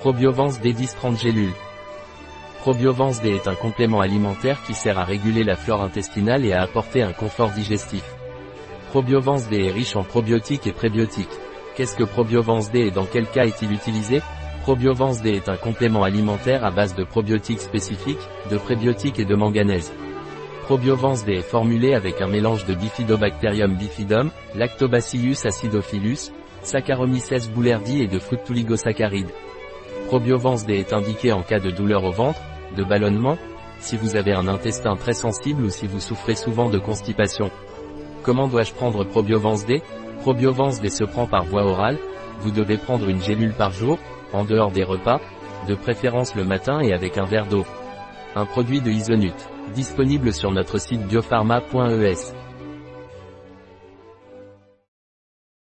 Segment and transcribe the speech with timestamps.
[0.00, 1.52] Probiovance D10 30 gélules.
[2.60, 6.62] Probiovance D est un complément alimentaire qui sert à réguler la flore intestinale et à
[6.62, 8.02] apporter un confort digestif.
[8.88, 11.28] Probiovance D est riche en probiotiques et prébiotiques.
[11.76, 14.22] Qu'est-ce que Probiovance D et dans quel cas est-il utilisé?
[14.62, 19.34] Probiovance D est un complément alimentaire à base de probiotiques spécifiques, de prébiotiques et de
[19.34, 19.92] manganèse.
[20.62, 26.32] Probiovance D est formulé avec un mélange de Bifidobacterium bifidum, Lactobacillus acidophilus,
[26.62, 29.28] Saccharomyces boulardii et de fructuligosaccharides.
[30.10, 32.40] Probiovance D est indiqué en cas de douleur au ventre,
[32.76, 33.38] de ballonnement,
[33.78, 37.48] si vous avez un intestin très sensible ou si vous souffrez souvent de constipation.
[38.24, 39.82] Comment dois-je prendre Probiovance D?
[40.22, 41.96] Probiovance D se prend par voie orale,
[42.40, 43.98] vous devez prendre une gélule par jour,
[44.32, 45.20] en dehors des repas,
[45.68, 47.64] de préférence le matin et avec un verre d'eau.
[48.34, 49.36] Un produit de Isonut,
[49.76, 52.34] disponible sur notre site biopharma.es.